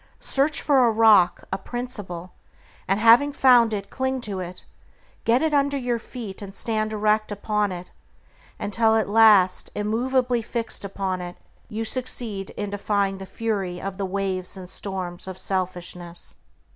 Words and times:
Search 0.19 0.63
for 0.63 0.83
a 0.87 0.91
rock, 0.91 1.43
a 1.53 1.59
principle, 1.59 2.33
and 2.87 2.99
having 2.99 3.31
found 3.31 3.71
it 3.71 3.91
cling 3.91 4.19
to 4.21 4.39
it; 4.39 4.65
get 5.25 5.43
it 5.43 5.53
under 5.53 5.77
your 5.77 5.99
feet 5.99 6.41
and 6.41 6.55
stand 6.55 6.91
erect 6.91 7.31
upon 7.31 7.71
it, 7.71 7.91
until 8.59 8.95
at 8.95 9.07
last, 9.07 9.69
immovably 9.75 10.41
fixed 10.41 10.83
upon 10.83 11.21
it, 11.21 11.37
you 11.69 11.85
succeed 11.85 12.49
in 12.57 12.71
defying 12.71 13.19
the 13.19 13.27
fury 13.27 13.79
of 13.79 13.99
the 13.99 14.05
waves 14.07 14.57
and 14.57 14.71
storms 14.71 15.27
of 15.27 15.37
selfishness. 15.37 16.33